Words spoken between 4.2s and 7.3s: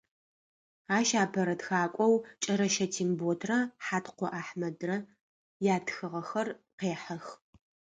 Ахьмэдрэ ятхыгъэхэр къехьэх.